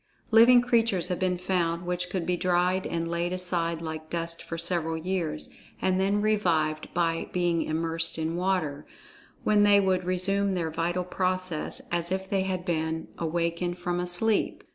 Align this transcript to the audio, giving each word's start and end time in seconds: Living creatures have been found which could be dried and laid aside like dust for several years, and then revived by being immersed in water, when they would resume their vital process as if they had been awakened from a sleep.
Living 0.31 0.61
creatures 0.63 1.09
have 1.09 1.19
been 1.19 1.37
found 1.37 1.85
which 1.85 2.09
could 2.09 2.25
be 2.25 2.35
dried 2.35 2.87
and 2.87 3.07
laid 3.07 3.31
aside 3.31 3.83
like 3.83 4.09
dust 4.09 4.41
for 4.41 4.57
several 4.57 4.97
years, 4.97 5.53
and 5.79 5.99
then 5.99 6.23
revived 6.23 6.91
by 6.95 7.29
being 7.33 7.61
immersed 7.61 8.17
in 8.17 8.35
water, 8.35 8.83
when 9.43 9.61
they 9.61 9.79
would 9.79 10.03
resume 10.03 10.55
their 10.55 10.71
vital 10.71 11.03
process 11.03 11.83
as 11.91 12.11
if 12.11 12.27
they 12.27 12.41
had 12.41 12.65
been 12.65 13.09
awakened 13.19 13.77
from 13.77 13.99
a 13.99 14.07
sleep. 14.07 14.63